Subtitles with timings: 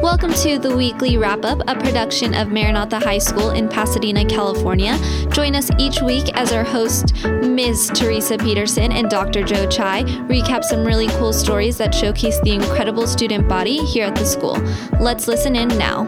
[0.00, 4.96] Welcome to the weekly wrap up, a production of Maranatha High School in Pasadena, California.
[5.30, 7.90] Join us each week as our host, Ms.
[7.96, 9.42] Teresa Petersen and Dr.
[9.42, 14.14] Joe Chai, recap some really cool stories that showcase the incredible student body here at
[14.14, 14.56] the school.
[15.00, 16.04] Let's listen in now.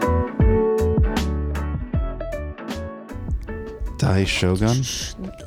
[3.97, 4.83] Dai Shogun?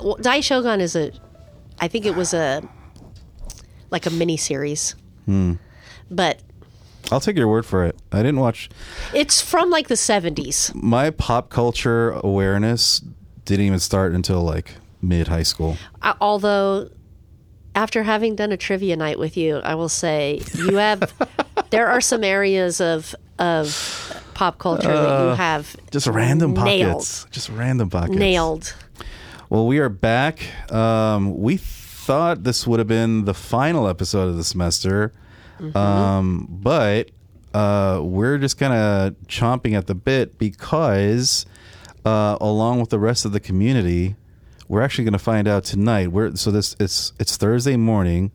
[0.05, 1.13] Well, Dai Shogun is a,
[1.79, 2.63] I think it was a,
[3.91, 4.95] like a mini series.
[5.25, 5.55] Hmm.
[6.11, 6.43] But
[7.13, 7.97] I'll take your word for it.
[8.13, 8.69] I didn't watch
[9.13, 10.75] it's from like the 70s.
[10.75, 13.01] my pop culture awareness
[13.45, 14.73] didn't even start until like
[15.03, 15.77] mid high school.
[16.03, 16.89] Uh, although,
[17.75, 21.13] after having done a trivia night with you, I will say you have,
[21.71, 26.93] there are some areas of, of pop culture that you have Just random Nailed.
[26.93, 27.27] pockets.
[27.31, 28.17] Just random pockets.
[28.17, 28.75] nailed.
[29.51, 30.41] Well, we are back.
[30.73, 35.13] Um, we thought this would have been the final episode of the semester,
[35.75, 37.11] um, but
[37.53, 41.47] uh, we're just kind of chomping at the bit because,
[42.05, 44.17] uh, along with the rest of the community,
[44.69, 46.11] we're actually going to find out tonight.
[46.11, 48.31] We're so this it's it's Thursday morning.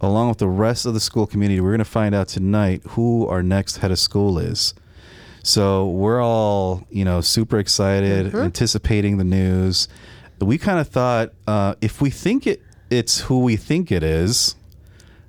[0.00, 3.24] Along with the rest of the school community, we're going to find out tonight who
[3.28, 4.74] our next head of school is.
[5.44, 9.86] So we're all, you know, super excited, anticipating the news.
[10.40, 14.56] We kind of thought uh, if we think it, it's who we think it is,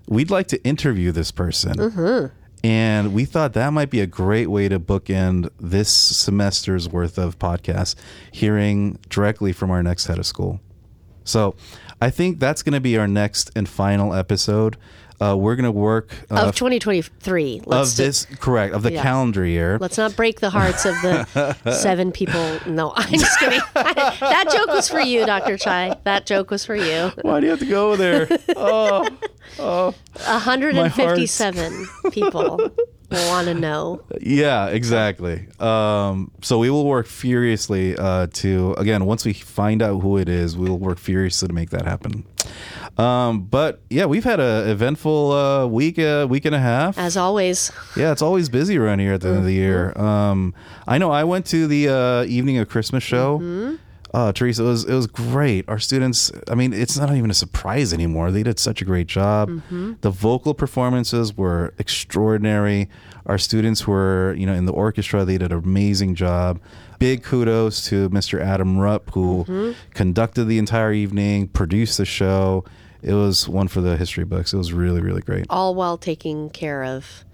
[0.07, 2.31] we'd like to interview this person.
[2.65, 7.37] And we thought that might be a great way to bookend this semester's worth of
[7.37, 7.95] podcasts,
[8.31, 10.61] hearing directly from our next head of school.
[11.25, 11.55] So
[12.01, 14.77] I think that's going to be our next and final episode.
[15.21, 17.61] Uh, we're going to work uh, Of 2023.
[17.65, 19.01] Let's of this correct of the Yeah.
[19.03, 19.77] calendar year.
[19.79, 22.59] Let's not break the hearts of the seven people.
[22.65, 23.61] No, I'm just kidding.
[23.73, 25.57] that joke was for you, Dr.
[25.57, 25.95] Chai.
[26.03, 27.11] That joke was for you.
[27.21, 28.27] Why do you have to go there?
[28.57, 29.07] Oh,
[29.57, 32.71] 157 people
[33.11, 34.01] want to know.
[34.21, 35.47] yeah, exactly.
[35.59, 40.29] Um, so we will work furiously uh, to again once we find out who it
[40.29, 42.25] is, we'll work furiously to make that happen.
[42.97, 46.95] Um, but yeah, we've had a eventful uh, week, uh, week and a half.
[46.97, 49.97] As always, Yeah, it's always busy around here at the end of the year.
[49.97, 50.53] Um,
[50.87, 53.77] I know I went to the uh, evening of Christmas show.
[54.13, 55.67] Uh, Teresa, it was it was great.
[55.67, 58.29] Our students, I mean, it's not even a surprise anymore.
[58.31, 59.49] They did such a great job.
[60.01, 62.89] The vocal performances were extraordinary.
[63.25, 65.25] Our students were, you know, in the orchestra.
[65.25, 66.59] They did an amazing job.
[66.99, 68.39] Big kudos to Mr.
[68.39, 72.63] Adam Rupp, who conducted the entire evening, produced the show.
[73.01, 74.53] It was one for the history books.
[74.53, 75.45] It was really, really great.
[75.49, 77.25] all while taking care of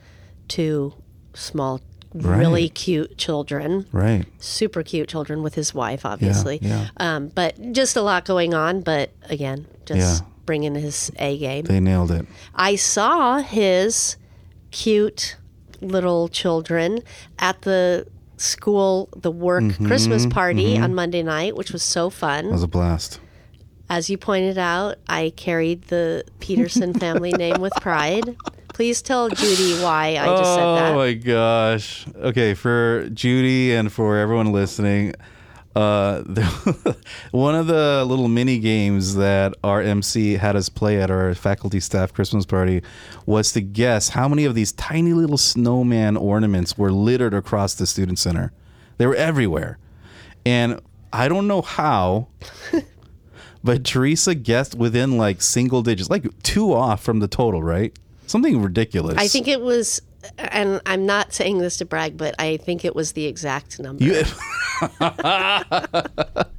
[0.48, 0.94] two
[1.34, 1.82] small,
[2.14, 3.86] really cute children.
[3.92, 4.26] Right.
[4.40, 6.60] Super cute children with his wife, obviously.
[6.62, 6.88] yeah.
[6.98, 8.82] Um, but just a lot going on.
[8.82, 10.28] But again, just Yeah.
[10.46, 11.66] bringing his A game.
[11.66, 12.26] They nailed it.
[12.56, 14.18] I saw his
[14.72, 15.38] cute
[15.82, 17.00] little children
[17.38, 18.06] at the
[18.38, 22.46] school, the work Mm-hmm, Christmas party on Monday night, which was so fun.
[22.48, 23.20] It was a blast.
[23.92, 28.36] As you pointed out, I carried the Petersen family name with pride.
[28.80, 30.94] Please tell Judy why I just said that.
[30.94, 32.08] oh my gosh.
[32.16, 35.16] Okay, for Judy and for everyone listening,
[35.76, 36.96] uh, the-
[37.32, 41.82] one of the little mini games that our MC had us play at our faculty
[41.82, 42.82] staff Christmas party
[43.26, 47.86] was to guess how many of these tiny little snowman ornaments were littered across the
[47.86, 48.54] student center.
[48.98, 49.78] They were everywhere.
[50.46, 50.80] And
[51.12, 52.30] I don't know how,
[53.62, 57.94] but Teresa guessed within like single digits, like two off from the total, right?
[58.30, 59.18] Something ridiculous.
[59.18, 60.04] I think it was,
[60.38, 64.04] and I'm not saying this to brag, but I think it was the exact number.
[64.04, 64.24] You,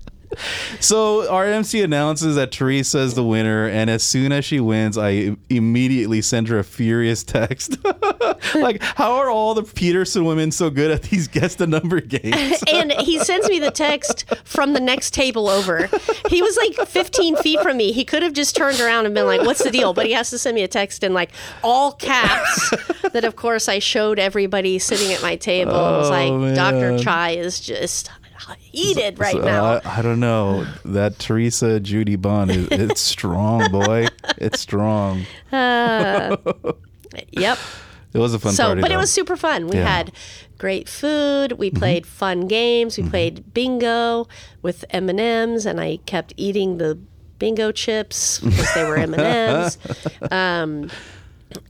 [0.80, 5.36] so RMC announces that Teresa is the winner, and as soon as she wins, I
[5.48, 7.76] immediately send her a furious text.
[8.54, 12.62] like, how are all the Petersen women so good at these guess the number games?
[12.72, 15.88] and he sends me the text from the next table over.
[16.28, 17.92] He was like 15 feet from me.
[17.92, 20.30] He could have just turned around and been like, "What's the deal?" But he has
[20.30, 21.31] to send me a text in like
[21.62, 22.70] all caps.
[23.12, 25.75] that of course I showed everybody sitting at my table.
[25.75, 26.93] I was Oh, like, "Dr.
[26.93, 26.99] man.
[26.99, 28.10] Chai is just
[28.58, 30.67] heated right So, now." I, I don't know.
[30.85, 34.06] That Teresa Judy Bond is it's strong, boy.
[34.38, 35.25] It's strong.
[37.32, 37.58] yep.
[38.12, 38.81] It was a fun So, party.
[38.81, 39.69] but it was super fun.
[39.69, 39.87] We Yeah.
[39.87, 40.12] had
[40.58, 41.52] great food.
[41.52, 41.79] We Mm-hmm.
[41.79, 42.99] played fun games.
[42.99, 44.26] We played bingo
[44.62, 46.99] with M and M's, and I kept eating the
[47.38, 49.79] bingo chips because they were M and M's.
[50.31, 50.91] Um,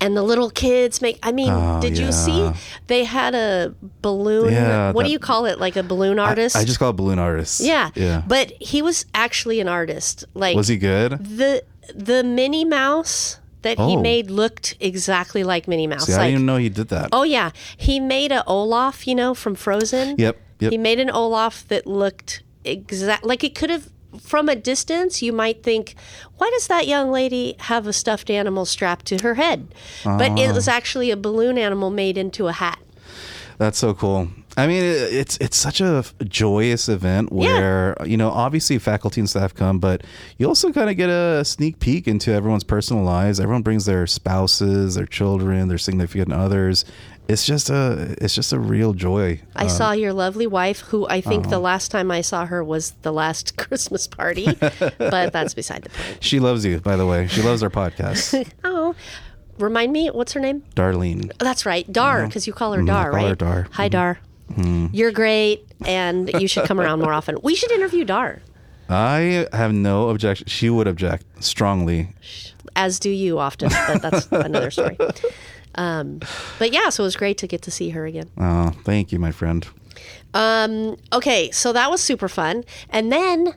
[0.01, 1.19] and the little kids make.
[1.23, 2.51] I mean, Oh, did you see?
[2.87, 4.53] They had a balloon.
[4.53, 5.59] Yeah, what that- do you call it?
[5.59, 6.57] Like a balloon artist?
[6.57, 7.61] I just call it balloon artist.
[7.61, 8.23] yeah, Yeah.
[8.27, 10.25] But he was actually an artist.
[10.35, 11.13] Like was he good?
[11.25, 11.63] the
[11.95, 14.01] the Minnie Mouse that he Oh.
[14.01, 16.07] made looked exactly like Minnie Mouse.
[16.07, 17.09] See, I didn't even know he did that.
[17.13, 20.17] oh yeah, he made a Olaf, you know, from Frozen.
[20.19, 20.71] Yep, yep.
[20.73, 23.89] He made an Olaf that looked exact like it could have.
[24.21, 25.95] From a distance, you might think,
[26.39, 29.69] why does that young lady have a stuffed animal strapped to her head?
[30.05, 30.37] But Ah.
[30.37, 32.79] it was actually a balloon animal made into a hat.
[33.59, 34.29] That's so cool.
[34.57, 39.55] I mean, it's it's such a joyous event where you know obviously faculty and staff
[39.55, 40.03] come, but
[40.39, 43.39] you also kind of get a sneak peek into everyone's personal lives.
[43.39, 46.85] Everyone brings their spouses, their children, their significant others.
[47.33, 49.41] It's just a it's just a real joy.
[49.55, 51.51] I saw your lovely wife, who I think Uh-huh.
[51.57, 54.47] the last time I saw her was the last Christmas party,
[54.99, 56.19] but that's beside the point.
[56.25, 57.29] She loves you, by the way.
[57.29, 58.95] She loves our podcast, Oh,
[59.59, 60.63] remind me, what's her name?
[60.75, 61.31] Darlene.
[61.41, 63.39] Oh, that's right, Dar, because you call her Mhm, I Dar, call her right?
[63.39, 63.69] Dar.
[63.73, 64.19] Hi, Dar.
[64.93, 67.39] You're great, and you should come around more often.
[67.45, 68.41] We should interview Dar,
[68.91, 70.47] I have no objection.
[70.49, 72.09] She would object strongly.
[72.77, 74.97] as do you often, but that's another story.
[75.77, 76.21] Um,
[76.59, 78.29] but yeah, so it was great to get to see her again.
[78.37, 79.67] Oh, thank you, my friend.
[80.35, 82.65] Um, okay, so that was super fun.
[82.89, 83.55] And then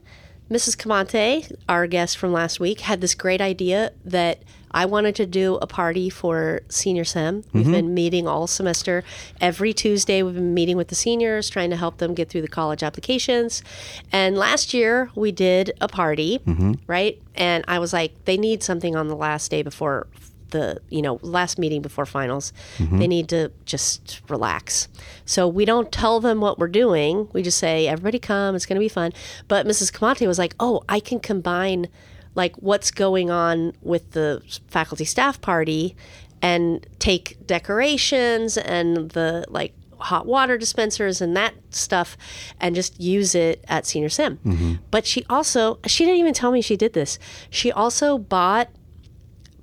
[0.49, 0.77] Mrs.
[0.77, 4.43] Camonte, our guest from last week, had this great idea that
[4.73, 7.43] I wanted to do a party for Senior Sem.
[7.53, 7.71] We've mm-hmm.
[7.71, 9.03] been meeting all semester.
[9.39, 12.47] Every Tuesday, we've been meeting with the seniors, trying to help them get through the
[12.47, 13.63] college applications.
[14.11, 16.73] And last year, we did a party, mm-hmm.
[16.87, 17.21] right?
[17.35, 20.07] And I was like, they need something on the last day before
[20.53, 22.99] the you know last meeting before finals mm-hmm.
[22.99, 24.87] they need to just relax
[25.25, 28.75] so we don't tell them what we're doing we just say everybody come it's going
[28.75, 29.11] to be fun
[29.47, 31.87] but mrs kamate was like oh i can combine
[32.35, 35.95] like what's going on with the faculty staff party
[36.41, 42.17] and take decorations and the like hot water dispensers and that stuff
[42.59, 44.73] and just use it at senior sem mm-hmm.
[44.91, 47.17] but she also she didn't even tell me she did this
[47.49, 48.69] she also bought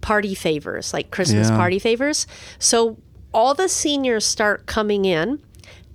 [0.01, 1.57] party favors, like Christmas Yeah.
[1.57, 2.27] party favors.
[2.59, 2.97] So
[3.33, 5.41] all the seniors start coming in,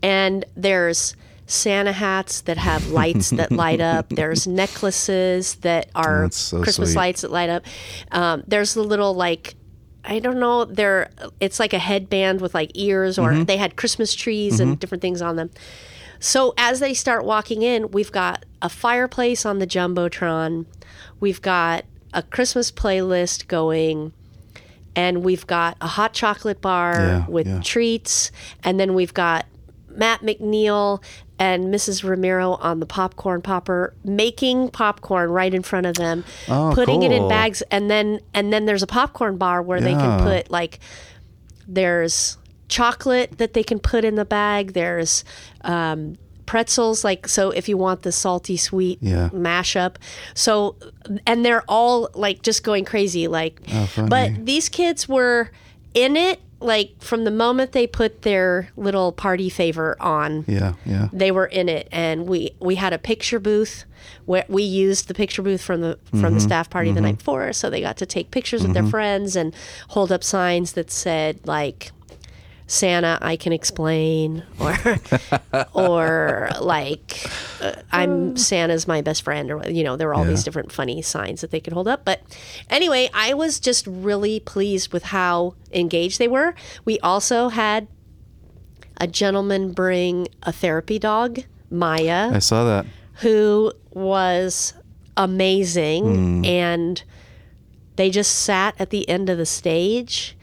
[0.02, 1.16] and there's
[1.48, 4.10] Santa hats that have lights that light up.
[4.10, 6.98] There's necklaces that are so Christmas sweet.
[6.98, 7.64] lights that light up.
[8.12, 9.56] Um, there's the little like.
[10.08, 10.66] I don't know.
[10.66, 11.10] They're
[11.40, 15.20] it's like a headband with like ears, or they had Christmas trees and different things
[15.22, 15.50] on them.
[16.20, 20.66] So as they start walking in, we've got a fireplace on the jumbotron.
[21.20, 24.14] We've got a Christmas playlist going,
[24.96, 27.62] and we've got a hot chocolate bar Yeah, with yeah.
[27.64, 28.32] treats,
[28.64, 29.46] and then we've got
[29.90, 31.02] Matt McNeil
[31.38, 32.04] and Mrs.
[32.08, 37.12] Ramiro on the popcorn popper making popcorn right in front of them, Oh, putting it
[37.12, 40.80] in bags, and then and then there's a popcorn bar where they can put like
[41.68, 42.38] there's
[42.68, 44.74] chocolate that they can put in the bag.
[44.74, 45.24] There's
[45.62, 49.30] um, pretzels, like so if you want the salty sweet Yeah.
[49.34, 49.96] mashup.
[50.34, 50.76] So
[51.26, 53.62] and they're all like just going crazy, like.
[53.74, 55.50] Oh, but these kids were
[55.94, 61.10] in it like from the moment they put their little party favor on Yeah, yeah.
[61.12, 63.86] they were in it and we we had a picture booth
[64.26, 66.34] where we used the picture booth from the from Mm-hmm.
[66.36, 69.36] the staff party the night before so they got to take pictures with their friends
[69.36, 69.54] and
[69.90, 71.92] hold up signs that said like
[72.68, 74.76] Santa I can explain or
[75.74, 77.30] or like
[77.62, 81.02] uh, I'm Santa's my best friend or you know there were all these different funny
[81.02, 82.22] signs that they could hold up but
[82.70, 87.88] anyway I was just really pleased with how engaged they were we also had
[88.98, 91.40] a gentleman bring a therapy dog,
[91.70, 92.86] Maya, I saw that.
[93.16, 94.74] who was
[95.18, 96.46] amazing.
[96.46, 97.04] And
[97.96, 100.35] they just sat at the end of the stage.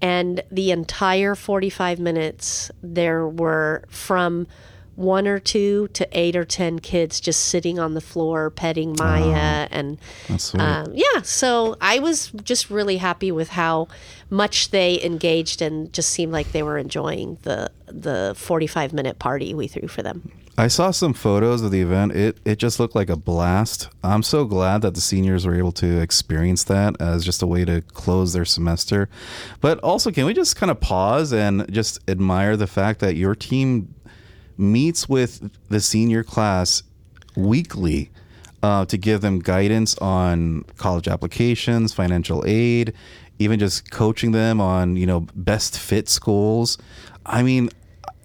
[0.00, 4.46] And the entire 45 minutes, there were from
[4.96, 9.68] one or two to eight or 10 kids just sitting on the floor petting Maya.
[9.70, 9.98] and
[10.58, 13.88] um, yeah, so I was just really happy with how
[14.30, 19.54] much they engaged and just seemed like they were enjoying the the 45 minute party
[19.54, 20.32] we threw for them.
[20.58, 22.12] I saw some photos of the event.
[22.12, 23.90] It it just looked like a blast.
[24.02, 27.66] I'm so glad that the seniors were able to experience that as just a way
[27.66, 29.10] to close their semester.
[29.60, 33.34] But also, can we just kind of pause and just admire the fact that your
[33.34, 33.94] team
[34.58, 36.82] meets with the senior class
[37.36, 38.10] weekly
[38.62, 42.92] uh, to give them guidance on college applications, financial aid,
[43.38, 46.78] even just coaching them on you know best fit schools.
[47.24, 47.70] I mean,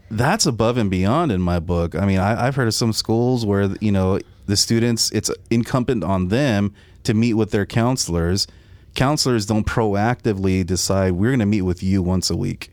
[0.10, 1.96] that's above and beyond in my book.
[1.96, 6.04] I mean, I, I've heard of some schools where you know the students it's incumbent
[6.04, 6.74] on them
[7.04, 8.48] to meet with their counselors.
[8.96, 12.72] Counselors don't proactively decide we're going to meet with you once a week.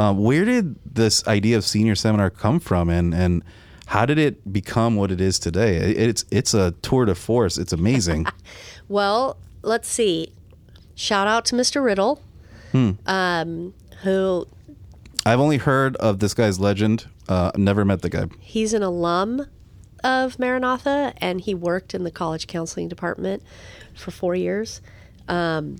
[0.00, 3.42] Um, where did this idea of senior seminar come from, and and
[3.86, 5.76] how did it become what it is today?
[5.76, 7.58] It- It's it's a tour de force.
[7.58, 8.26] It's amazing.
[8.90, 10.32] Well, let's see.
[10.94, 11.84] shout out to Mr.
[11.84, 12.22] Riddle,
[12.72, 12.92] Hmm.
[13.06, 14.46] um, who
[15.26, 17.06] I've only heard of this guy's legend.
[17.28, 18.28] Uh, never met the guy.
[18.40, 19.44] he's an alum
[20.02, 23.42] of Maranatha, and he worked in the college counseling department
[23.94, 24.80] for four years.
[25.28, 25.76] Um,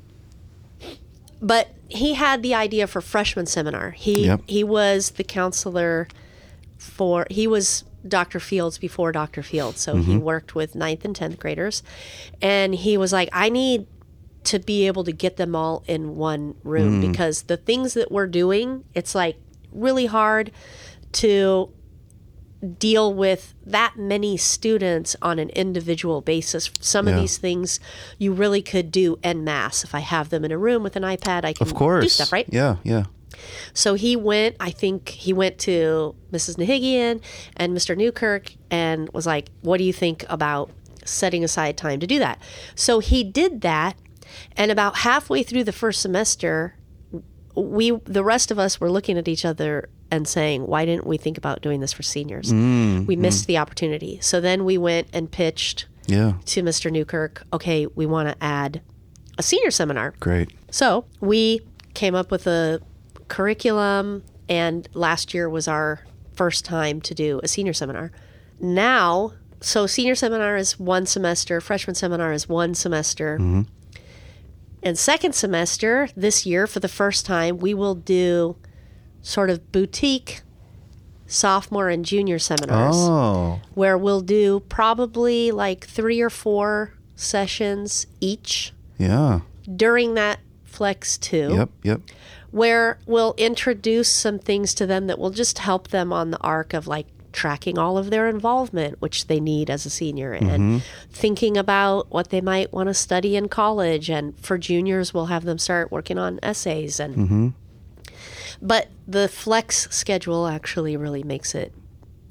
[1.40, 3.90] but he had the idea for freshman seminar.
[3.92, 4.42] He Yep.
[4.46, 6.08] he was the counselor
[6.76, 8.40] for he was Dr.
[8.40, 9.42] Fields before Dr.
[9.42, 10.20] Fields, so he mm-hmm.
[10.20, 11.82] worked with ninth and tenth graders,
[12.40, 13.86] and he was like, I need
[14.44, 17.10] to be able to get them all in one room mm.
[17.10, 19.36] because the things that we're doing, it's like
[19.72, 20.50] really hard
[21.12, 21.70] to
[22.78, 26.70] deal with that many students on an individual basis.
[26.80, 27.78] Some of these things
[28.18, 29.84] you really could do en masse.
[29.84, 32.04] If I have them in a room with an iPad, I can Of course.
[32.04, 32.46] do stuff, right?
[32.50, 33.04] Yeah, yeah.
[33.72, 36.56] So he went, I think he went to Mrs.
[36.56, 37.20] Nahigian
[37.56, 37.96] and Mr.
[37.96, 40.70] Newkirk and was like, What do you think about
[41.04, 42.42] setting aside time to do that?
[42.74, 43.96] So he did that.
[44.56, 46.74] And about halfway through the first semester,
[47.54, 51.16] we, the rest of us were looking at each other and saying, Why didn't we
[51.16, 52.52] think about doing this for seniors?
[52.52, 53.20] Mm, we mm.
[53.20, 54.18] missed the opportunity.
[54.20, 56.34] So then we went and pitched Yeah.
[56.46, 56.90] to Mr.
[56.90, 58.82] Newkirk, Okay, we want to add
[59.36, 60.14] a senior seminar.
[60.20, 60.50] Great.
[60.70, 61.60] So we
[61.94, 62.80] came up with a
[63.28, 68.12] curriculum, and last year was our first time to do a senior seminar.
[68.60, 73.38] Now, so senior seminar is one semester, freshman seminar is one semester.
[73.38, 73.62] Mm-hmm.
[74.82, 78.56] And second semester, this year, for the first time, we will do
[79.28, 80.40] sort of boutique
[81.26, 83.60] sophomore and junior seminars Oh.
[83.74, 89.40] where we'll do probably like three or four sessions each Yeah.
[89.76, 92.00] during that flex 2 Yep, yep.
[92.52, 96.72] where we'll introduce some things to them that will just help them on the arc
[96.72, 100.78] of like tracking all of their involvement which they need as a senior and mm-hmm.
[101.10, 105.44] thinking about what they might want to study in college and for juniors we'll have
[105.44, 107.48] them start working on essays and mm-hmm.
[108.62, 111.72] But the flex schedule actually really makes it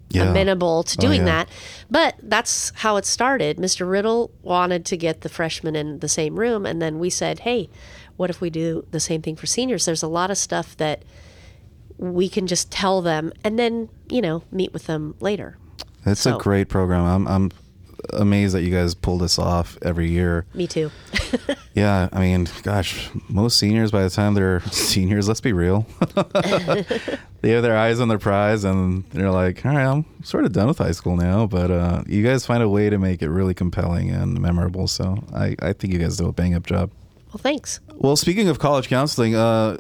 [0.10, 0.30] Yeah.
[0.30, 1.44] amenable to oh, doing yeah.
[1.46, 1.50] that.
[1.90, 3.58] But that's how it started.
[3.58, 3.90] Mr.
[3.90, 7.70] Riddle wanted to get the freshmen in the same room, and then we said, hey,
[8.18, 9.86] what if we do the same thing for seniors?
[9.86, 11.04] There's a lot of stuff that
[11.98, 15.58] we can just tell them and then, you know, meet with them later.
[16.06, 17.06] It's So- a great program.
[17.06, 17.52] I'm I'm
[18.14, 20.46] amazed that you guys pull this off every year.
[20.54, 20.92] Me too.
[21.78, 25.86] Yeah, I mean, gosh, most seniors by the time they're seniors, let's be real.
[27.42, 30.54] they have their eyes on their prize and they're like, all right, I'm sort of
[30.54, 31.46] done with high school now.
[31.46, 34.88] But uh, you guys find a way to make it really compelling and memorable.
[34.88, 36.90] So I, I think you guys do a bang up job.
[37.28, 37.80] Well, thanks.
[37.94, 39.78] Well, speaking of college counseling, uh,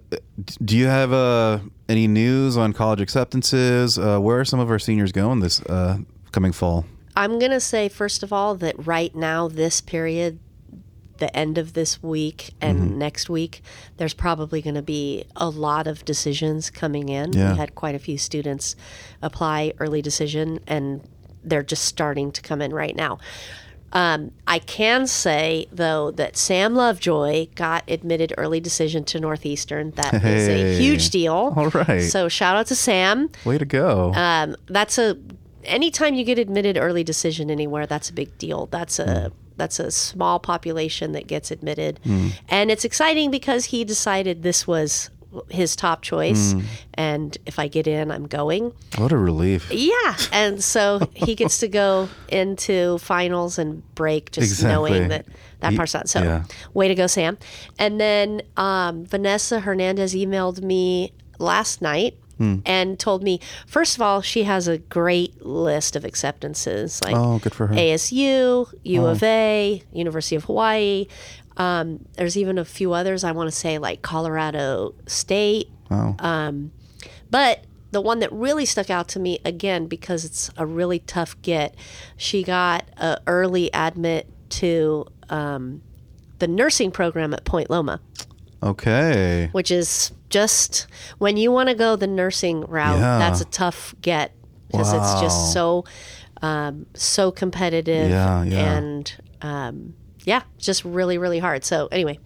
[0.64, 3.98] do you have uh, any news on college acceptances?
[3.98, 5.98] Uh, where are some of our seniors going this uh,
[6.32, 6.86] coming fall?
[7.16, 10.38] I'm going to say, first of all, that right now, this period,
[11.20, 12.98] the end of this week and Mm-hmm.
[13.00, 13.62] next week,
[13.98, 17.34] there's probably going to be a lot of decisions coming in.
[17.34, 17.52] Yeah.
[17.54, 18.76] We had quite a few students
[19.22, 21.02] apply early decision, and
[21.44, 23.20] they're just starting to come in right now.
[23.94, 29.92] Um, I can say, though, that Sam Lovejoy got admitted early decision to Northeastern.
[29.92, 30.76] That is Hey.
[30.76, 31.54] a huge deal.
[31.56, 32.02] All right.
[32.02, 33.30] So, shout out to Sam.
[33.46, 34.12] Way to go.
[34.14, 35.18] Um, that's a
[35.64, 38.68] anytime you get admitted early decision anywhere, that's a big deal.
[38.68, 42.00] That's a that's a small population that gets admitted,
[42.50, 45.10] and it's exciting because he decided this was
[45.50, 46.56] his top choice,
[46.94, 48.72] and if I get in, I'm going.
[48.98, 49.70] what a relief.
[49.72, 54.74] Yeah, and so he gets to go into finals and break just Exactly.
[54.74, 55.26] knowing that
[55.60, 56.08] that part's not.
[56.10, 56.44] So, yeah.
[56.74, 57.38] way to go, Sam.
[57.78, 62.58] And then um, Vanessa Hernandez emailed me last night Hmm.
[62.66, 67.40] and told me, first of all, she has a great list of acceptances like Oh,
[67.40, 67.76] good for her.
[67.76, 71.08] ASU, U of A, University of Hawaii.
[71.58, 75.70] Um, there's even a few others I want to say, like Colorado State.
[75.90, 76.16] Wow.
[77.30, 81.42] But the one that really stuck out to me again because it's a really tough
[81.42, 81.74] get,
[82.16, 85.82] she got a early admit to um,
[86.40, 88.00] the nursing program at Point Loma,
[88.64, 89.50] okay.
[89.52, 90.88] which is just
[91.18, 93.18] when you want to go the nursing route, Yeah.
[93.20, 94.32] that's a tough get
[94.72, 95.86] because it's just so
[96.42, 98.78] um, so competitive Yeah, yeah.
[98.78, 101.64] and um, yeah, just really really hard.
[101.64, 102.20] So anyway,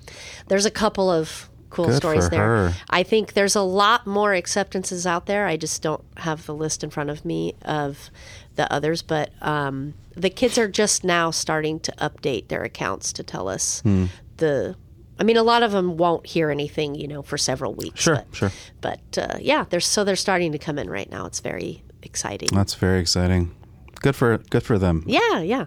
[0.47, 2.39] there's a couple of cool Good stories there.
[2.69, 2.73] her.
[2.89, 5.45] I think there's a lot more acceptances out there.
[5.47, 8.09] I just don't have the list in front of me of
[8.55, 13.23] the others, but um, the kids are just now starting to update their accounts to
[13.23, 14.05] tell us Hmm.
[14.37, 14.75] the.
[15.21, 18.01] I mean, a lot of them won't hear anything, you know, for several weeks.
[18.01, 18.51] Sure, but, sure.
[18.81, 21.27] But uh, yeah, they're so they're starting to come in right now.
[21.27, 22.49] It's very exciting.
[22.51, 23.55] That's very exciting.
[24.01, 25.03] Good for good for them.
[25.05, 25.65] yeah, yeah.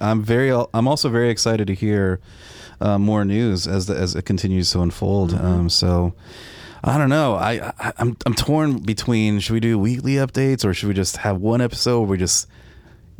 [0.00, 0.50] I'm very.
[0.72, 2.18] I'm also very excited to hear
[2.80, 5.32] uh, more news as the, as it continues to unfold.
[5.32, 5.46] Mm-hmm.
[5.46, 6.14] Um, so.
[6.86, 7.34] I don't know.
[7.34, 11.16] I, I I'm I'm torn between should we do weekly updates or should we just
[11.16, 12.46] have one episode where we just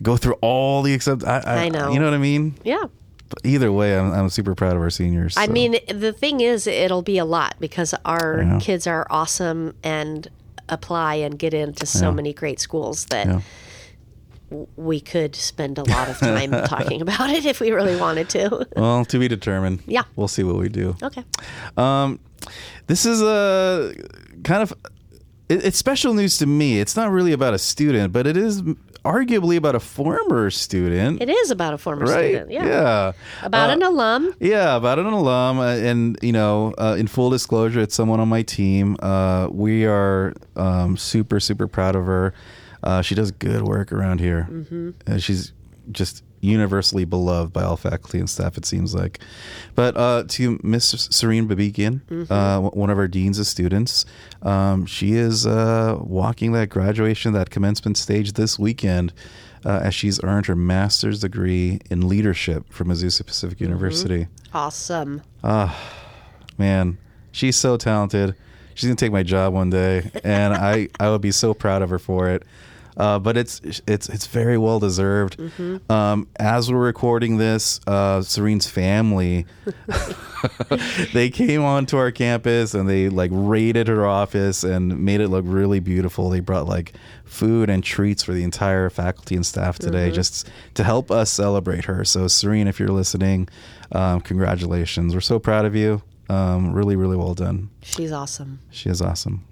[0.02, 1.90] go through all the except I, I, I know.
[1.90, 2.56] you know what I mean.
[2.62, 2.84] Yeah.
[3.42, 5.34] Either way, I'm I'm super proud of our seniors.
[5.36, 8.58] I mean, the thing is, it'll be a lot because our Yeah.
[8.60, 10.28] kids are awesome and
[10.68, 12.10] apply and get into so Yeah.
[12.12, 13.40] many great schools that Yeah.
[14.76, 18.66] we could spend a lot of time talking about it if we really wanted to.
[18.76, 19.80] well, to be determined.
[19.86, 20.04] Yeah.
[20.16, 20.96] we'll see what we do.
[21.02, 21.24] Okay.
[21.76, 22.20] Um,
[22.86, 23.94] this is a
[24.44, 24.72] kind of
[25.48, 26.80] it's special news to me.
[26.80, 28.62] It's not really about a student, but it is
[29.04, 31.20] arguably about a former student.
[31.22, 32.30] It is about a former right?
[32.30, 32.50] student.
[32.50, 32.66] Yeah.
[32.66, 33.12] yeah.
[33.42, 34.34] About Uh, an alum.
[34.40, 38.28] Yeah, about an alum, uh, and you know, uh, in full disclosure, it's someone on
[38.28, 38.96] my team.
[39.00, 42.32] Uh, we are um, super, super proud of her.
[42.82, 44.48] Uh, she does good work around here.
[44.50, 44.90] Mm-hmm.
[45.06, 45.52] Uh, she's
[45.92, 48.56] just universally beloved by all faculty and staff.
[48.56, 49.20] It seems like.
[49.74, 54.04] But uh, to Miss Serene Babikian, uh, one of our deans of students,
[54.42, 59.12] um, she is uh, walking that graduation, that commencement stage this weekend.
[59.66, 64.26] Uh, as she's earned her master's degree in leadership from Azusa Pacific University.
[64.52, 65.22] Awesome.
[66.58, 66.98] Man,
[67.32, 68.34] she's so talented.
[68.74, 71.88] She's gonna take my job one day, and I I would be so proud of
[71.88, 72.42] her for it.
[72.96, 75.36] Uh, but it's it's it's very well deserved.
[75.90, 79.46] Um, as we're recording this, uh, Serene's family
[81.12, 85.44] they came onto our campus and they like raided her office and made it look
[85.46, 86.30] really beautiful.
[86.30, 86.92] They brought like
[87.24, 91.84] food and treats for the entire faculty and staff today just to help us celebrate
[91.86, 92.04] her.
[92.04, 93.48] So, Serene, if you're listening,
[93.92, 95.14] um, congratulations.
[95.14, 96.02] We're so proud of you.
[96.28, 97.70] Um, really, really well done.
[97.82, 98.60] She's awesome.
[98.70, 99.44] She is awesome.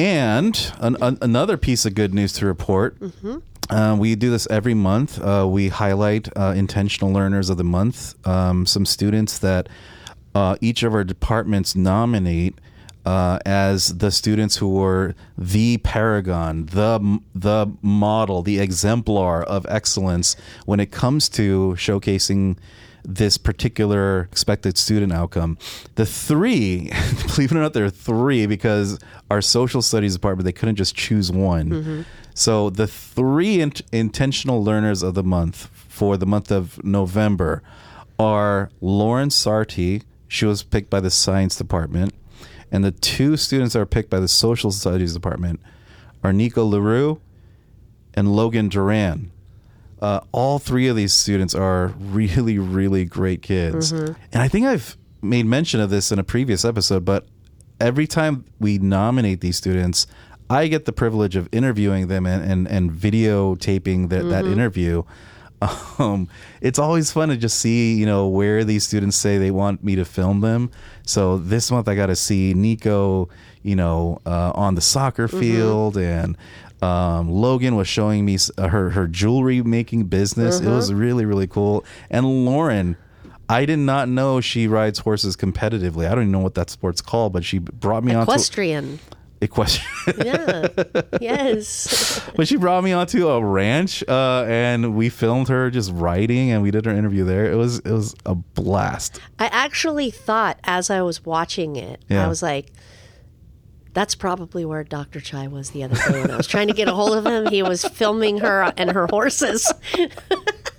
[0.00, 2.96] And an, an, another piece of good news to report.
[3.68, 5.20] Uh, we do this every month.
[5.20, 9.68] Uh, we highlight uh, intentional learners of the month, um, some students that
[10.34, 12.54] uh, each of our departments nominate
[13.04, 20.34] uh, as the students who were the paragon, the the model, the exemplar of excellence
[20.64, 22.56] when it comes to showcasing
[23.04, 25.58] this particular expected student outcome.
[25.94, 26.90] The three,
[27.26, 28.98] believe it or not, there are three because
[29.30, 31.70] our social studies department they couldn't just choose one.
[31.70, 32.02] Mm-hmm.
[32.34, 37.62] So the three int- intentional learners of the month for the month of November
[38.18, 40.02] are Lauren Sarti.
[40.28, 42.14] She was picked by the science department,
[42.70, 45.60] and the two students that are picked by the social studies department
[46.22, 47.20] are Nico LaRue
[48.14, 49.32] and Logan Duran.
[50.00, 53.92] Uh, all three of these students are really, really great kids.
[54.32, 57.26] And I think I've made mention of this in a previous episode, but
[57.78, 60.06] every time we nominate these students,
[60.48, 65.04] I get the privilege of interviewing them and, and, and videotaping that that interview.
[65.98, 66.30] Um,
[66.62, 69.96] it's always fun to just see, you know, where these students say they want me
[69.96, 70.70] to film them.
[71.04, 73.28] So this month I got to see Nico,
[73.62, 76.38] you know, uh, on the soccer field, and
[76.80, 80.60] um, Logan was showing me uh, her her jewelry making business.
[80.60, 81.84] It was really really cool.
[82.08, 82.96] And Lauren,
[83.50, 86.06] I did not know she rides horses competitively.
[86.06, 89.00] I don't even know what that sport's called, but she brought me on Equestrian.
[89.40, 89.86] Equestrian.
[90.24, 90.68] Yeah.
[91.20, 92.20] yes.
[92.36, 96.62] but she brought me onto a ranch, uh, and we filmed her just riding, and
[96.62, 97.50] we did her interview there.
[97.50, 99.20] It was it was a blast.
[99.38, 102.24] I actually thought as I was watching it, Yeah.
[102.24, 102.72] I was like,
[103.92, 105.20] that's probably where Dr.
[105.20, 107.46] Chai was the other day when I was trying to get a hold of him.
[107.48, 109.70] He was filming her and her horses.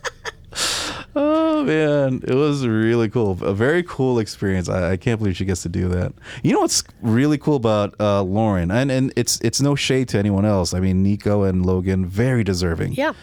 [1.15, 3.32] Oh man, it was really cool.
[3.43, 4.69] A very cool experience.
[4.69, 6.13] I, I can't believe she gets to do that.
[6.43, 10.17] You know what's really cool about uh, Lauren, and and it's it's no shade to
[10.17, 10.74] anyone else.
[10.74, 12.93] I mean, Nico and Logan, very deserving.
[12.93, 13.13] Yeah.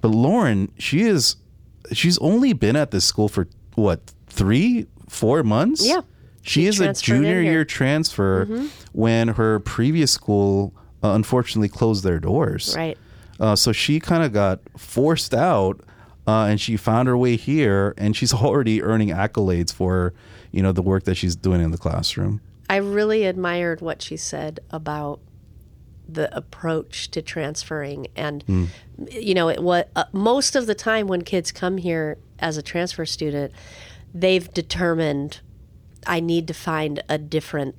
[0.00, 1.36] But Lauren, she is,
[1.92, 5.86] she's only been at this school for what three, four months.
[5.86, 6.02] Yeah.
[6.42, 12.18] She, She is a junior year transfer when her previous school uh, unfortunately closed their
[12.18, 12.74] doors.
[12.76, 12.98] Right.
[13.40, 15.80] Uh, so she kind of got forced out,
[16.26, 20.14] uh, and she found her way here, and she's already earning accolades for
[20.52, 22.40] you know the work that she's doing in the classroom.
[22.68, 25.20] I really admired what she said about
[26.08, 28.44] the approach to transferring and
[29.10, 32.62] you know it what uh, most of the time when kids come here as a
[32.62, 33.50] transfer student
[34.12, 35.40] they've determined
[36.06, 37.74] I need to find a different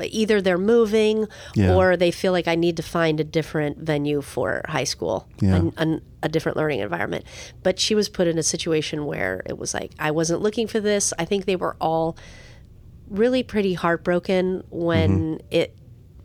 [0.00, 1.74] either they're moving Yeah.
[1.74, 5.56] or they feel like I need to find a different venue for high school Yeah.
[5.56, 7.24] an- an- a different learning environment
[7.62, 10.80] but she was put in a situation where it was like I wasn't looking for
[10.80, 12.16] this I think they were all
[13.08, 15.46] really pretty heartbroken when mm-hmm.
[15.50, 15.76] it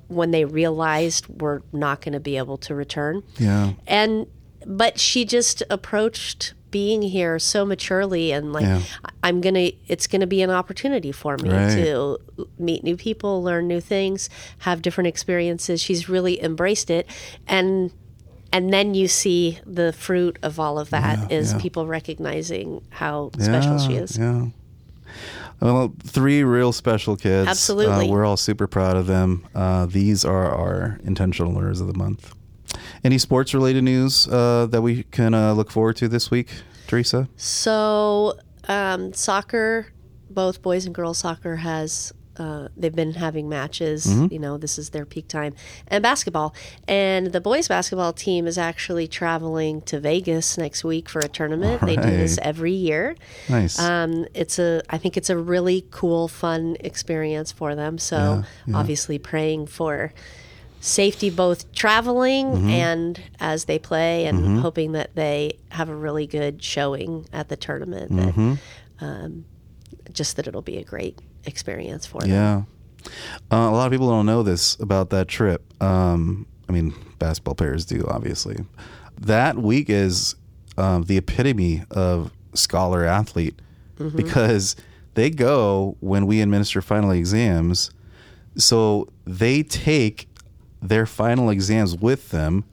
[0.08, 3.74] when they realized we're not going to be able to return Yeah.
[3.86, 4.26] and
[4.66, 8.82] but she just approached being here so maturely and like Yeah.
[9.24, 11.76] I'm gonna it's gonna be an opportunity for me Right.
[11.76, 12.18] to
[12.58, 14.30] meet new people, learn new things,
[14.60, 15.82] have different experiences.
[15.82, 17.08] She's really embraced it
[17.48, 17.92] and
[18.52, 21.62] and then you see the fruit of all of that is Yeah, yeah.
[21.62, 24.18] people recognizing how special she is.
[24.18, 24.48] Yeah.
[25.62, 27.48] Well, three real special kids.
[27.48, 28.08] Absolutely.
[28.08, 29.46] Uh, we're all super proud of them.
[29.54, 32.34] Uh, these are our intentional learners of the month.
[33.04, 36.50] Any sports related news uh, that we can uh, look forward to this week,
[36.88, 37.30] Teresa?
[37.38, 39.88] So, um, soccer,
[40.30, 42.14] both boys and girls soccer has.
[42.38, 44.06] Uh, they've been having matches.
[44.06, 44.34] Mm-hmm.
[44.34, 45.54] You know, this is their peak time.
[45.90, 46.56] And basketball.
[46.88, 51.82] And the boys basketball team is actually traveling to Vegas next week for a tournament.
[51.82, 53.18] They do this every year.
[53.50, 53.78] Nice.
[53.78, 57.98] Um, it's a, I think it's a really cool, fun experience for them.
[57.98, 60.14] So obviously praying for
[60.80, 62.70] safety, both traveling Mm-hmm.
[62.70, 67.56] and as they play, and hoping that they have a really good showing at the
[67.58, 68.16] tournament.
[68.16, 68.54] That, Mm-hmm.
[69.02, 69.46] um,
[70.14, 72.30] just that it'll be a great experience for them.
[72.30, 72.64] Yeah.
[73.52, 75.62] Uh, a lot of people don't know this about that trip.
[75.82, 78.58] Um, I mean, basketball players do, obviously.
[79.20, 80.36] That week is
[80.78, 83.60] um, the epitome of scholar athlete
[84.16, 84.76] because
[85.14, 87.92] they go when we administer final exams.
[88.58, 90.28] So they take
[90.82, 92.66] their final exams with them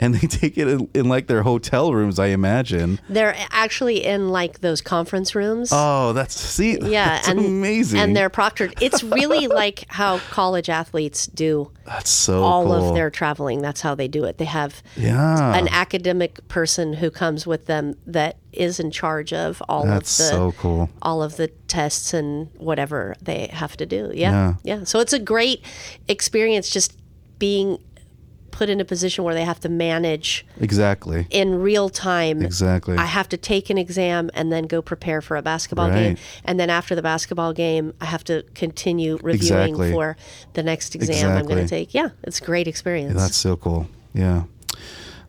[0.00, 3.00] and they take it in, in like their hotel rooms, I imagine.
[3.08, 5.70] They're actually in like those conference rooms.
[5.72, 8.00] Oh, that's see, yeah, that's and amazing.
[8.00, 8.74] And they're proctored.
[8.80, 12.90] It's really like how college athletes do that's so all cool.
[12.90, 13.62] of their traveling.
[13.62, 14.38] That's how they do it.
[14.38, 15.56] They have yeah.
[15.56, 20.24] an academic person who comes with them that is in charge of all That's of
[20.26, 20.88] the so cool.
[21.02, 24.12] all of the tests and whatever they have to do.
[24.14, 24.54] Yeah, Yeah.
[24.62, 24.84] yeah.
[24.84, 25.64] So it's a great
[26.08, 26.96] experience just
[27.44, 27.78] being
[28.50, 31.26] put in a position where they have to manage Exactly.
[31.30, 32.40] in real time.
[32.40, 32.96] Exactly.
[32.96, 36.16] I have to take an exam and then go prepare for a basketball game.
[36.44, 39.90] And then after the basketball game, I have to continue reviewing Exactly.
[39.92, 40.16] for
[40.52, 41.94] the next exam I'm going to take.
[41.94, 43.14] Yeah, it's a great experience.
[43.20, 43.88] That's so cool.
[44.14, 44.44] Yeah.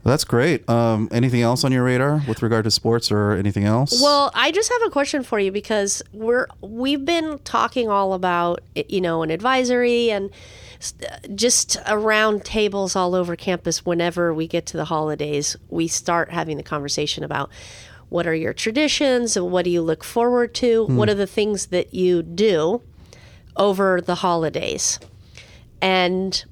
[0.04, 0.70] That's great.
[0.70, 4.00] Um, anything else on your radar with regard to sports or anything else?
[4.04, 8.60] Well, I just have a question for you because we're we've been talking all about
[8.88, 10.30] you know an advisory and
[11.36, 13.86] just around tables all over campus.
[13.86, 17.50] Whenever we get to the holidays, we start having the conversation about
[18.10, 20.86] what are your traditions and what do you look forward to.
[20.86, 20.98] Hmm.
[20.98, 22.82] What are the things that you do
[23.56, 25.00] over the holidays?
[25.82, 26.44] And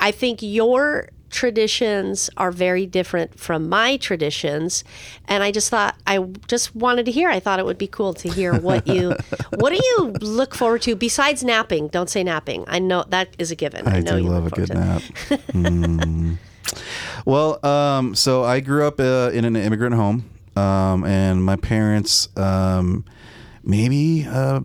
[0.00, 4.84] I think your traditions are very different from my traditions.
[5.26, 7.28] And I just thought I just wanted to hear.
[7.28, 9.16] I thought it would be cool to hear what you
[9.56, 11.88] what do you look forward to besides napping?
[11.88, 12.64] Don't say napping.
[12.68, 13.88] I know that is a given.
[13.88, 15.02] I, I know do you love a good nap.
[15.54, 16.38] Mm.
[17.24, 22.28] Well, um, so I grew up uh, in an immigrant home, um, and my parents,
[22.36, 23.04] um,
[23.64, 24.60] maybe uh,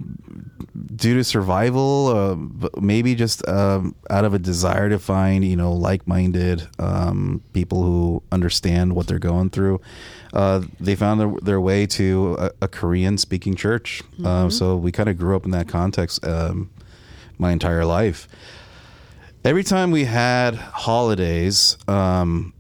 [0.95, 5.73] due to survival, uh, maybe just um, out of a desire to find, you know,
[5.73, 9.81] like-minded um, people who understand what they're going through,
[10.33, 14.01] uh, they found their, their way to a, a Korean-speaking church.
[14.23, 16.69] Uh, so we kind of grew up in that context um,
[17.38, 18.27] my entire life
[19.43, 22.53] every time we had holidays, um,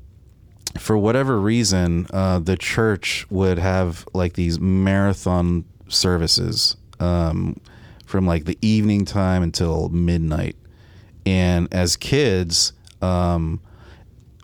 [0.77, 7.59] for whatever reason, uh, the church would have like these marathon services um,
[8.05, 10.55] from like the evening time until midnight.
[11.25, 13.61] And as kids, um,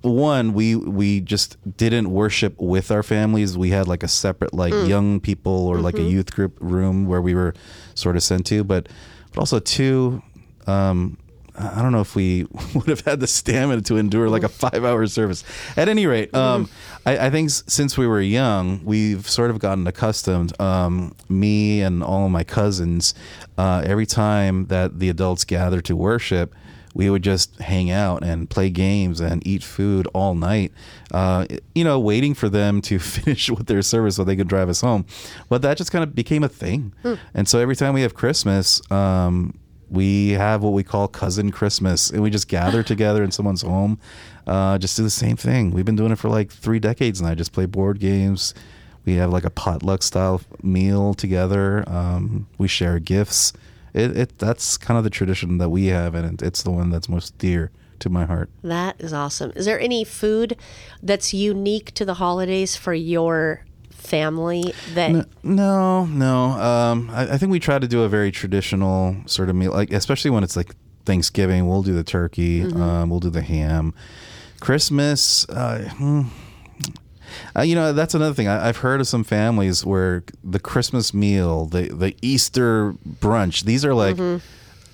[0.02, 3.58] one we we just didn't worship with our families.
[3.58, 7.22] We had like a separate like young people or like a youth group room where
[7.22, 7.56] we were
[7.96, 8.64] sort of sent to.
[8.64, 8.88] But
[9.32, 10.22] but also two
[10.68, 11.18] um
[11.58, 14.84] I don't know if we would have had the stamina to endure like a five
[14.84, 15.44] hour service.
[15.78, 16.70] At any rate, um,
[17.06, 22.04] I, I think since we were young, we've sort of gotten accustomed, um, me and
[22.04, 23.14] all of my cousins,
[23.58, 26.54] uh, every time that the adults gather to worship,
[26.94, 30.72] we would just hang out and play games and eat food all night,
[31.12, 34.70] uh, you know, waiting for them to finish with their service so they could drive
[34.70, 35.06] us home.
[35.50, 36.94] But that just kind of became a thing.
[37.34, 39.58] And so every time we have Christmas, um,
[39.90, 44.00] we have what we call cousin Christmas, and we just gather together in someone's home,
[44.48, 45.72] uh, just do the same thing.
[45.72, 47.34] We've been doing it for like three decades now.
[47.36, 48.54] Just play board games.
[49.06, 51.84] We have like a potluck style meal together.
[51.88, 53.54] Um, we share gifts.
[53.94, 57.08] It, it that's kind of the tradition that we have, and it's the one that's
[57.08, 58.50] most dear to my heart.
[58.64, 59.54] That is awesome.
[59.56, 60.58] Is there any food
[61.02, 63.66] that's unique to the holidays for your
[64.06, 66.46] family that No, no.
[66.52, 69.92] Um, I, I think we try to do a very traditional sort of meal, like
[69.92, 71.68] especially when it's like Thanksgiving.
[71.68, 72.64] We'll do the turkey.
[72.64, 73.94] Um, we'll do the ham.
[74.60, 75.48] Christmas.
[75.50, 76.22] Uh, hmm,
[77.56, 78.48] Uh, you know, that's another thing.
[78.48, 83.84] I, I've heard of some families where the Christmas meal, the the Easter brunch, these
[83.86, 84.16] are like.
[84.16, 84.46] Mm-hmm.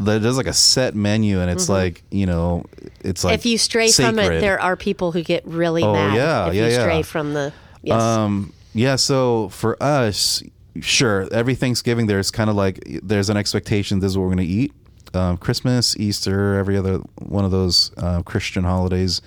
[0.04, 2.66] There's like a set menu, and it's like you know,
[3.02, 6.16] it's like if you stray from it, there are people who get really Oh, mad
[6.16, 6.82] yeah, if yeah, you yeah.
[6.82, 7.54] stray from the.
[7.84, 8.02] Yes.
[8.02, 8.96] Um, yeah.
[8.96, 10.42] So for us,
[10.80, 14.00] sure, every Thanksgiving there's kind of like there's an expectation.
[14.00, 14.74] This is what we're going to eat.
[15.14, 19.22] Um, Christmas, Easter, every other one of those uh, Christian holidays.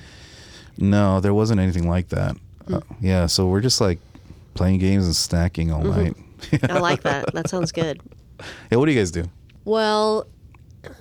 [0.78, 2.36] No, there wasn't anything like that.
[2.66, 2.74] Hmm.
[2.76, 3.26] Uh, yeah.
[3.26, 3.98] So we're just like
[4.54, 6.60] playing games and snacking all Mm-hmm.
[6.62, 6.70] night.
[6.70, 7.32] I like that.
[7.34, 8.00] That sounds good.
[8.70, 9.24] hey, what do you guys do?
[9.64, 10.26] Well,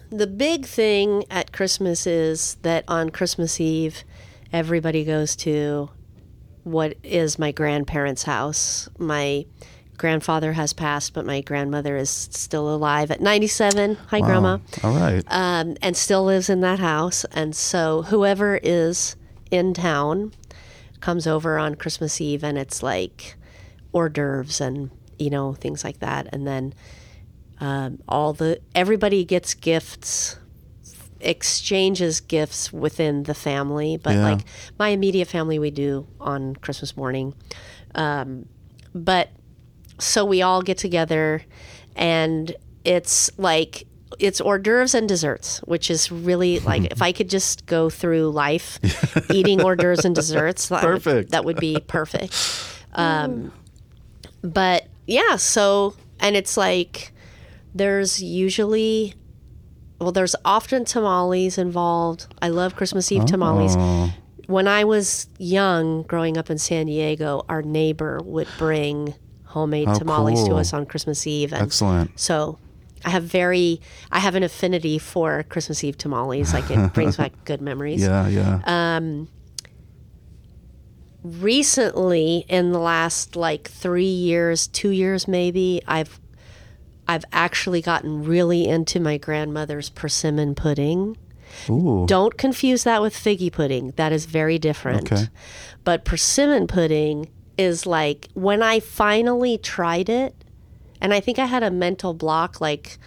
[0.10, 4.04] the big thing at Christmas is that on Christmas Eve,
[4.54, 5.90] everybody goes to
[6.64, 8.90] what is my grandparents' house.
[8.98, 9.46] My
[9.98, 13.96] grandfather has passed, but my grandmother is still alive at 97.
[14.08, 14.58] Hi, Grandma.
[14.84, 15.24] All right.
[15.28, 17.26] Um, and still lives in that house.
[17.32, 19.16] And so whoever is
[19.52, 20.34] in town
[21.00, 23.36] comes over on Christmas Eve, and it's like
[23.94, 26.28] hors d'oeuvres and you know things like that.
[26.32, 26.74] And then
[27.60, 30.38] um, all the everybody gets gifts,
[31.24, 33.98] exchanges gifts within the family.
[33.98, 34.24] But Yeah.
[34.24, 34.40] like
[34.78, 37.34] my immediate family, we do on Christmas morning.
[37.96, 38.48] Um,
[38.94, 39.30] but
[40.00, 41.44] so we all get together
[41.96, 43.86] and it's like
[44.20, 48.30] it's hors d'oeuvres and desserts which is really like if i could just go through
[48.30, 48.78] life
[49.32, 51.32] eating hors d'oeuvres and desserts that would- Perfect.
[51.32, 52.34] that would be perfect
[52.96, 53.52] um,
[54.44, 57.12] but yeah so and it's like
[57.74, 59.14] there's usually
[60.04, 64.14] well there's often tamales involved i love christmas eve tamales Oh,
[64.48, 69.94] when I was young, growing up in San Diego, our neighbor would bring homemade How
[69.94, 71.54] tamales to us on Christmas Eve.
[71.54, 72.20] And excellent.
[72.20, 72.60] So
[73.06, 73.80] I have very,
[74.12, 76.54] I have an affinity for Christmas Eve tamales.
[76.54, 78.02] Like it brings back good memories.
[78.02, 78.56] Yeah, yeah.
[78.66, 79.26] Uh,
[81.24, 86.20] Recently, in the last like three years, two years maybe, I've,
[87.08, 91.18] I've actually gotten really into my grandmother's persimmon pudding.
[91.70, 92.06] Ooh.
[92.08, 93.92] Don't confuse that with figgy pudding.
[93.98, 95.12] That is very different.
[95.12, 95.28] Okay.
[95.84, 100.34] But persimmon pudding is like when I finally tried it,
[101.02, 102.98] and I think I had a mental block like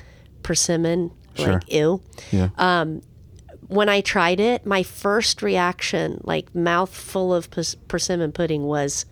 [0.42, 1.54] persimmon, Sure.
[1.54, 2.02] like ew.
[2.30, 2.50] Yeah.
[2.56, 2.86] uh,
[3.68, 9.06] When I tried it, my first reaction, like mouth full of pers- persimmon pudding, was,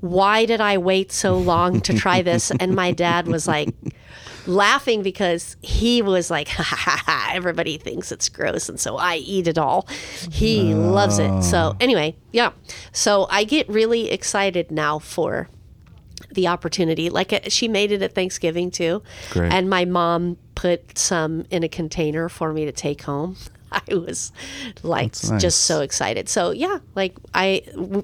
[0.00, 3.70] "Why did I wait so long to try this?" and my dad was like
[4.46, 9.16] laughing because he was like, ha, ha, ha, everybody thinks it's gross, and so I
[9.16, 9.86] eat it all.
[10.32, 11.42] He loves it.
[11.42, 12.52] So anyway, yeah.
[12.92, 15.48] So I get really excited now for
[16.32, 17.10] the opportunity.
[17.10, 19.52] Like uh, she made it at Thanksgiving too, Great.
[19.52, 23.36] and my mom put some in a container for me to take home.
[23.72, 24.32] I was
[24.82, 25.42] like nice.
[25.42, 26.28] just so excited.
[26.28, 27.62] So yeah, like I.
[27.74, 28.02] w-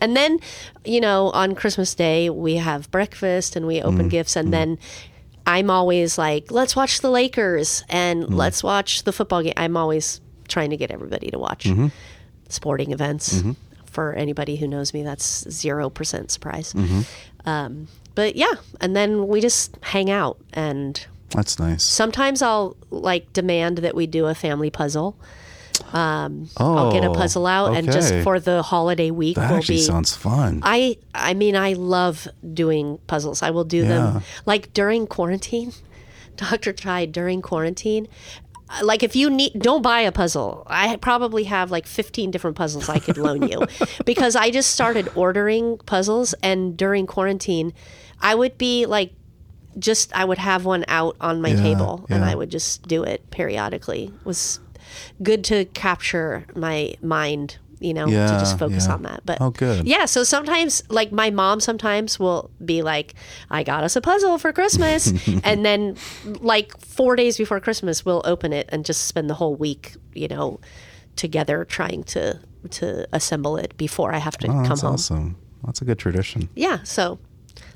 [0.00, 0.38] And then,
[0.84, 4.36] you know, on Christmas Day, we have breakfast and we Mm, open gifts.
[4.36, 4.78] And then
[5.46, 8.34] I'm always like, let's watch the Lakers and Mm.
[8.34, 9.54] let's watch the football game.
[9.56, 11.66] I'm always trying to get everybody to watch
[12.48, 13.42] sporting events.
[13.86, 16.74] For anybody who knows me, that's 0% surprise.
[17.46, 20.38] Um, but yeah, and then we just hang out.
[20.52, 21.84] And That's nice.
[21.84, 25.16] sometimes I'll like demand that we do a family puzzle.
[25.92, 29.76] Oh, I'll get a puzzle out, and just for the holiday week, that will actually
[29.76, 30.60] be sounds fun.
[30.62, 33.42] I I mean I love doing puzzles.
[33.42, 33.88] I will do Yeah.
[33.88, 35.72] them like during quarantine.
[36.36, 36.72] Dr.
[36.72, 38.08] Chai during quarantine.
[38.68, 40.64] uh, Like if you need don't buy a puzzle.
[40.66, 43.66] I probably have like 15 different puzzles I could loan you
[44.04, 47.72] because I just started ordering puzzles and during quarantine
[48.20, 49.12] I would be like
[49.78, 52.24] just I would have one out on my Yeah, table and.
[52.24, 54.04] I would just do it periodically.
[54.06, 54.58] It was
[55.22, 58.94] good to capture my mind, you know, to just focus yeah.
[58.94, 59.22] on that.
[59.26, 59.86] But Oh, good.
[59.86, 63.14] yeah, so sometimes, like my mom, sometimes will be like,
[63.50, 65.12] "I got us a puzzle for Christmas,"
[65.44, 65.96] and then,
[66.40, 70.28] like four days before Christmas, we'll open it and just spend the whole week, you
[70.28, 70.60] know,
[71.16, 74.94] together trying to to assemble it before I have to Oh, come that's home.
[74.94, 75.36] awesome.
[75.66, 76.48] That's a good tradition.
[76.54, 77.18] Yeah, so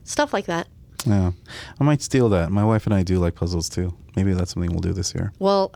[0.04, 0.66] stuff like that.
[1.06, 1.32] Yeah.
[1.78, 2.50] I might steal that.
[2.50, 3.94] My wife and I do like puzzles too.
[4.16, 5.32] Maybe that's something we'll do this year.
[5.38, 5.72] Well,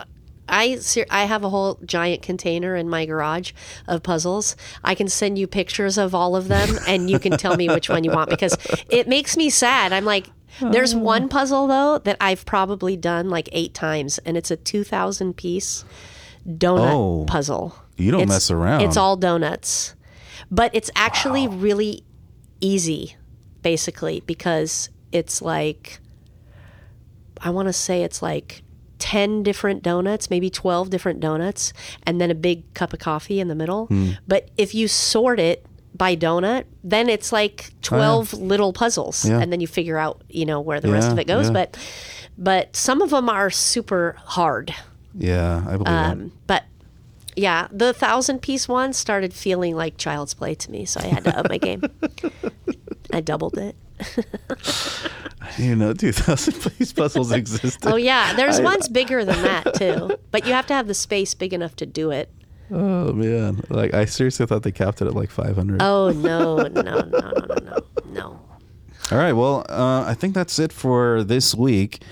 [0.48, 0.78] I
[1.10, 3.52] I have a whole giant container in my garage
[3.86, 4.56] of puzzles.
[4.84, 7.88] I can send you pictures of all of them, and you can tell me which
[7.88, 8.56] one you want because
[8.90, 9.92] it makes me sad.
[9.92, 10.28] I'm like,
[10.60, 15.36] there's one puzzle though that I've probably done like eight times, and it's a 2,000
[15.36, 15.84] piece
[16.46, 17.24] donut Oh.
[17.26, 17.74] puzzle.
[17.96, 18.80] You don't It's- mess around.
[18.82, 19.94] It's all donuts,
[20.50, 22.04] but it's actually really
[22.60, 23.16] easy,
[23.62, 26.00] basically, because it's like
[27.40, 28.62] I want to say it's like
[29.02, 31.72] 10 different donuts, maybe 12 different donuts,
[32.04, 33.86] and then a big cup of coffee in the middle.
[33.86, 34.12] Hmm.
[34.28, 39.24] But if you sort it by donut, then it's like 12 little puzzles.
[39.24, 39.40] Yeah.
[39.40, 41.46] And then you figure out, you know, where the rest of it goes.
[41.46, 41.52] yeah.
[41.52, 41.76] But,
[42.38, 44.72] but some of them are super hard.
[45.18, 46.12] Yeah, I believe that.
[46.12, 46.62] Um, but
[47.34, 50.84] yeah, the thousand piece one started feeling like child's play to me.
[50.84, 51.82] So I had to up my game.
[53.12, 53.74] I doubled it.
[55.58, 57.86] You know, 2,000 piece puzzles existed.
[57.90, 60.16] Oh yeah, there's ones bigger than that too.
[60.30, 62.30] But you have to have the space big enough to do it.
[62.70, 63.62] Oh, man.
[63.68, 65.82] Like, I seriously thought they capped it at like 500.
[65.82, 68.40] Oh no, no, no, no, no, no, no.
[69.10, 69.32] All right.
[69.32, 72.02] Well, uh, I think that's it for this week.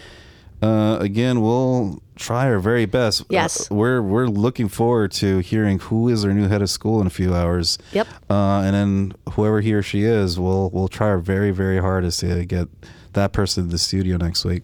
[0.63, 3.25] Uh, again, we'll try our very best.
[3.31, 3.71] Yes.
[3.71, 7.07] Uh, we're we're looking forward to hearing who is our new head of school in
[7.07, 7.79] a few hours.
[7.93, 8.07] Yep.
[8.29, 12.21] Uh, and then whoever he or she is, we'll we'll try our very very hardest
[12.21, 12.69] to get
[13.15, 14.63] that person to the studio next week.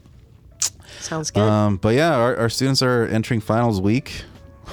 [1.01, 1.43] Sounds good.
[1.43, 4.23] Um, but yeah, our, our students are entering finals week.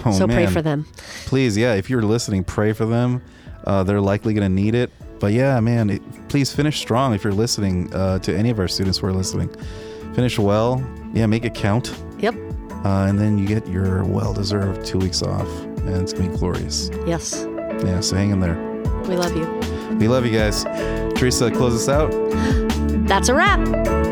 [0.06, 0.86] Oh, so pray for them.
[1.26, 3.22] Please, yeah, if you're listening, pray for them.
[3.66, 4.92] Uh, they're likely going to need it.
[5.20, 8.68] But yeah, man, it, please finish strong if you're listening uh, to any of our
[8.68, 9.50] students who are listening.
[10.16, 10.84] Finish well.
[11.14, 11.96] Yeah, make it count.
[12.20, 12.36] Yep.
[12.84, 15.48] Uh, and then you get your well deserved two weeks off.
[15.62, 16.90] And it's going to be glorious.
[17.06, 17.46] Yes.
[17.86, 18.56] Yeah, so hang in there.
[19.08, 19.46] We love you.
[19.98, 20.64] We love you guys.
[21.16, 22.12] Teresa, close us out.
[23.08, 24.03] That's a wrap.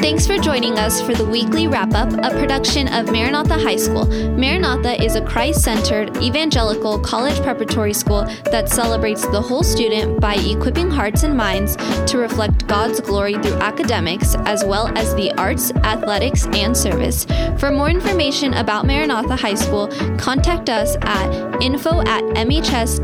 [0.00, 4.06] Thanks for joining us for the weekly wrap up, a production of Maranatha High School.
[4.06, 10.36] Maranatha is a Christ centered evangelical college preparatory school that celebrates the whole student by
[10.36, 11.76] equipping hearts and minds
[12.10, 17.26] to reflect God's glory through academics as well as the arts, athletics, and service.
[17.58, 23.00] For more information about Maranatha High School, contact us at info at mhs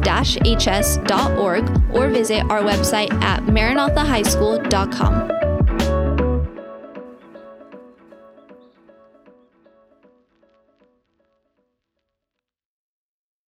[0.46, 5.35] hs.org or visit our website at maranathahighschool.com.